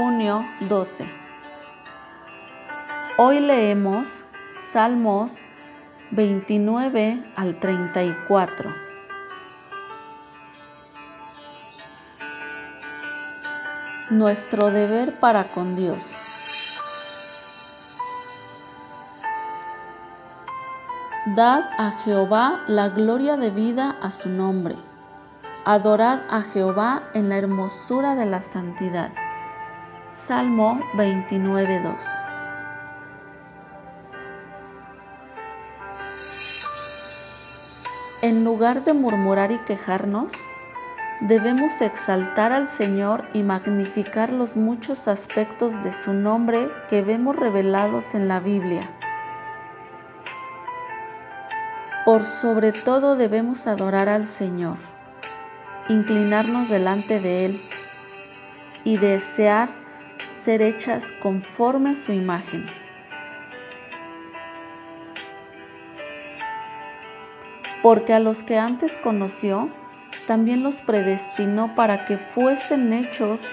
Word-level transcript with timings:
junio 0.00 0.46
12. 0.60 1.04
Hoy 3.18 3.38
leemos 3.38 4.24
Salmos 4.56 5.44
29 6.10 7.22
al 7.36 7.56
34. 7.56 8.72
Nuestro 14.08 14.70
deber 14.70 15.20
para 15.20 15.44
con 15.44 15.76
Dios. 15.76 16.22
Dad 21.36 21.64
a 21.76 21.90
Jehová 22.02 22.62
la 22.68 22.88
gloria 22.88 23.36
de 23.36 23.50
vida 23.50 23.98
a 24.00 24.10
su 24.10 24.30
nombre. 24.30 24.76
Adorad 25.66 26.20
a 26.30 26.40
Jehová 26.40 27.02
en 27.12 27.28
la 27.28 27.36
hermosura 27.36 28.14
de 28.14 28.24
la 28.24 28.40
santidad. 28.40 29.12
Salmo 30.12 30.80
29.2 30.94 31.94
En 38.22 38.42
lugar 38.42 38.82
de 38.82 38.92
murmurar 38.92 39.52
y 39.52 39.58
quejarnos, 39.58 40.32
debemos 41.20 41.80
exaltar 41.80 42.50
al 42.52 42.66
Señor 42.66 43.22
y 43.34 43.44
magnificar 43.44 44.32
los 44.32 44.56
muchos 44.56 45.06
aspectos 45.06 45.80
de 45.84 45.92
su 45.92 46.12
nombre 46.12 46.68
que 46.88 47.02
vemos 47.02 47.36
revelados 47.36 48.16
en 48.16 48.26
la 48.26 48.40
Biblia. 48.40 48.90
Por 52.04 52.24
sobre 52.24 52.72
todo 52.72 53.14
debemos 53.14 53.68
adorar 53.68 54.08
al 54.08 54.26
Señor, 54.26 54.78
inclinarnos 55.88 56.68
delante 56.68 57.20
de 57.20 57.44
Él 57.44 57.62
y 58.82 58.96
desear 58.96 59.68
ser 60.30 60.62
hechas 60.62 61.12
conforme 61.20 61.90
a 61.90 61.96
su 61.96 62.12
imagen. 62.12 62.64
Porque 67.82 68.12
a 68.12 68.20
los 68.20 68.42
que 68.42 68.58
antes 68.58 68.96
conoció, 68.96 69.68
también 70.26 70.62
los 70.62 70.80
predestinó 70.80 71.74
para 71.74 72.04
que 72.04 72.16
fuesen 72.16 72.92
hechos 72.92 73.50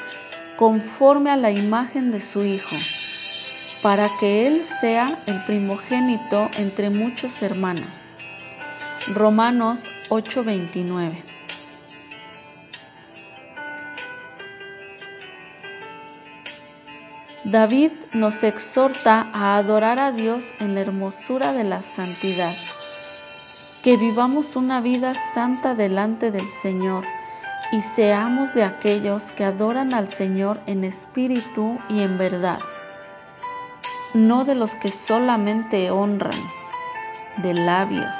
conforme 0.57 1.31
a 1.31 1.37
la 1.37 1.51
imagen 1.51 2.11
de 2.11 2.19
su 2.19 2.43
Hijo, 2.43 2.75
para 3.81 4.09
que 4.19 4.47
Él 4.47 4.65
sea 4.65 5.23
el 5.27 5.43
primogénito 5.45 6.49
entre 6.57 6.89
muchos 6.89 7.41
hermanos. 7.41 8.15
Romanos 9.13 9.85
8:29 10.09 11.36
David 17.47 17.93
nos 18.11 18.43
exhorta 18.43 19.29
a 19.31 19.55
adorar 19.55 19.99
a 19.99 20.11
Dios 20.11 20.53
en 20.59 20.75
la 20.75 20.81
hermosura 20.81 21.53
de 21.53 21.63
la 21.63 21.81
santidad, 21.81 22.53
que 23.81 23.95
vivamos 23.95 24.57
una 24.57 24.81
vida 24.81 25.15
santa 25.33 25.73
delante 25.73 26.29
del 26.29 26.45
Señor 26.49 27.05
y 27.71 27.81
seamos 27.81 28.53
de 28.53 28.65
aquellos 28.65 29.31
que 29.31 29.45
adoran 29.45 29.93
al 29.93 30.09
Señor 30.09 30.59
en 30.65 30.83
espíritu 30.83 31.79
y 31.87 32.01
en 32.01 32.17
verdad, 32.17 32.59
no 34.13 34.43
de 34.43 34.53
los 34.53 34.75
que 34.75 34.91
solamente 34.91 35.89
honran 35.89 36.41
de 37.37 37.53
labios. 37.53 38.17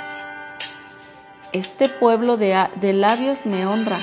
Este 1.52 1.90
pueblo 1.90 2.38
de, 2.38 2.66
de 2.80 2.94
labios 2.94 3.46
me 3.46 3.66
honra, 3.66 4.00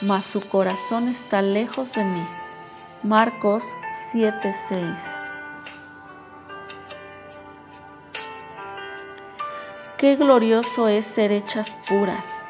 mas 0.00 0.24
su 0.24 0.40
corazón 0.40 1.08
está 1.08 1.42
lejos 1.42 1.92
de 1.92 2.04
mí. 2.04 2.26
Marcos 3.02 3.64
7:6 4.12 5.22
Qué 9.96 10.16
glorioso 10.16 10.86
es 10.86 11.06
ser 11.06 11.32
hechas 11.32 11.74
puras, 11.88 12.46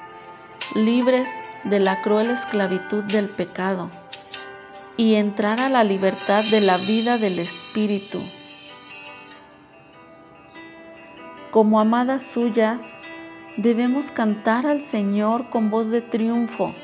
libres 0.75 1.31
de 1.63 1.79
la 1.79 2.03
cruel 2.03 2.31
esclavitud 2.31 3.05
del 3.05 3.29
pecado 3.29 3.91
y 4.97 5.15
entrar 5.15 5.61
a 5.61 5.69
la 5.69 5.85
libertad 5.85 6.43
de 6.51 6.61
la 6.61 6.79
vida 6.79 7.17
del 7.17 7.39
Espíritu. 7.39 8.21
Como 11.53 11.79
amadas 11.79 12.23
suyas, 12.23 12.99
debemos 13.57 14.11
cantar 14.11 14.67
al 14.67 14.81
Señor 14.81 15.49
con 15.49 15.71
voz 15.71 15.91
de 15.91 16.01
triunfo 16.01 16.75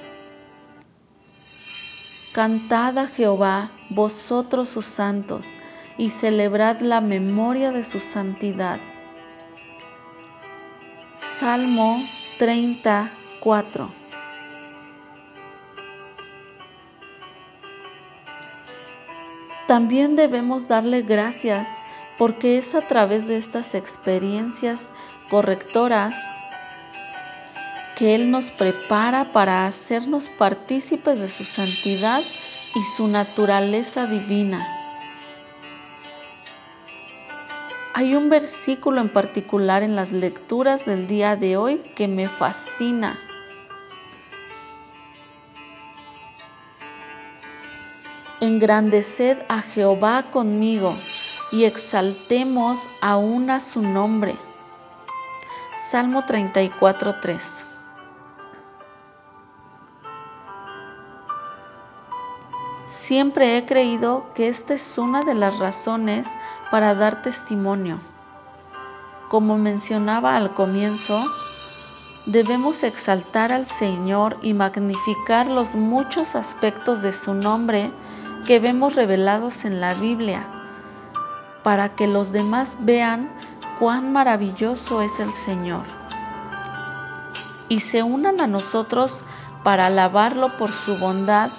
Cantad 2.37 2.99
a 2.99 3.07
Jehová, 3.07 3.71
vosotros 3.89 4.69
sus 4.69 4.85
santos, 4.85 5.47
y 5.97 6.11
celebrad 6.11 6.81
la 6.81 7.01
memoria 7.01 7.73
de 7.73 7.83
su 7.83 7.99
santidad. 7.99 8.79
Salmo 11.15 11.97
34 12.39 13.91
También 19.67 20.15
debemos 20.15 20.69
darle 20.69 21.01
gracias 21.01 21.67
porque 22.19 22.59
es 22.59 22.75
a 22.75 22.83
través 22.83 23.27
de 23.27 23.39
estas 23.39 23.75
experiencias 23.75 24.93
correctoras 25.31 26.15
que 27.97 28.15
Él 28.15 28.31
nos 28.31 28.53
prepara 28.53 29.33
para 29.33 29.67
hacernos 29.67 30.29
partícipes 30.29 31.19
de 31.19 31.29
su 31.29 31.45
santidad 31.45 32.21
y 32.75 32.83
su 32.95 33.09
naturaleza 33.09 34.07
divina. 34.07 34.69
Hay 37.95 38.15
un 38.15 38.29
versículo 38.29 39.01
en 39.01 39.09
particular 39.09 39.83
en 39.83 39.97
las 39.97 40.13
lecturas 40.13 40.85
del 40.85 41.09
día 41.09 41.37
de 41.37 41.57
hoy 41.57 41.79
que 41.97 42.07
me 42.07 42.29
fascina. 42.29 43.19
Engrandeced 48.43 49.39
a 49.49 49.63
Jehová 49.63 50.31
conmigo 50.31 50.95
y 51.51 51.65
exaltemos 51.65 52.79
aún 53.01 53.49
a 53.49 53.59
su 53.59 53.81
nombre. 53.81 54.37
Salmo 55.91 56.23
34.3 56.25 57.76
Siempre 63.07 63.57
he 63.57 63.67
creído 63.67 64.27
que 64.35 64.49
esta 64.49 64.75
es 64.75 64.99
una 64.99 65.21
de 65.21 65.35
las 65.35 65.61
razones 65.61 66.27
para 66.73 66.97
dar 66.97 67.23
testimonio. 67.23 68.01
Como 69.29 69.59
mencionaba 69.59 70.35
al 70.35 70.55
comienzo, 70.55 71.25
debemos 72.27 72.83
exaltar 72.83 73.53
al 73.53 73.67
Señor 73.67 74.39
y 74.43 74.55
magnificar 74.55 75.47
los 75.47 75.77
muchos 75.77 76.35
aspectos 76.35 77.01
de 77.03 77.13
su 77.13 77.33
nombre 77.33 77.93
que 78.45 78.59
vemos 78.59 78.97
revelados 78.97 79.65
en 79.65 79.81
la 79.81 79.95
Biblia, 79.95 80.45
para 81.63 81.91
que 81.95 82.09
los 82.09 82.33
demás 82.33 82.77
vean 82.81 83.31
cuán 83.79 84.13
maravilloso 84.13 85.01
es 85.01 85.21
el 85.21 85.31
Señor 85.31 85.85
y 87.69 87.79
se 87.79 88.03
unan 88.03 88.41
a 88.41 88.49
nosotros 88.49 89.23
para 89.63 89.87
alabarlo 89.87 90.57
por 90.57 90.73
su 90.73 90.99
bondad 90.99 91.51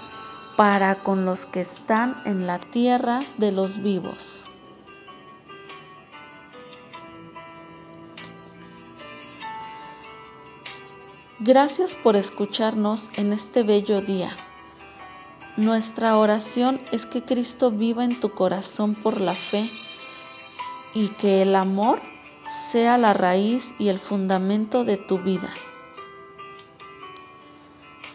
para 0.57 0.95
con 0.95 1.23
los 1.23 1.45
que 1.45 1.61
están 1.61 2.19
en 2.25 2.47
la 2.47 2.59
tierra 2.59 3.21
de 3.37 3.51
los 3.51 3.81
vivos. 3.81 4.45
Gracias 11.39 11.93
por 11.93 12.15
escucharnos 12.15 13.11
en 13.15 13.31
este 13.31 13.61
bello 13.61 14.01
día. 14.01 14.35
Nuestra 15.55 16.17
oración 16.17 16.81
es 16.91 17.05
que 17.05 17.21
Cristo 17.21 17.69
viva 17.69 18.03
en 18.03 18.19
tu 18.19 18.31
corazón 18.31 18.95
por 18.95 19.21
la 19.21 19.35
fe 19.35 19.69
y 20.95 21.09
que 21.09 21.43
el 21.43 21.55
amor 21.55 22.01
sea 22.49 22.97
la 22.97 23.13
raíz 23.13 23.75
y 23.77 23.89
el 23.89 23.99
fundamento 23.99 24.83
de 24.83 24.97
tu 24.97 25.19
vida 25.19 25.53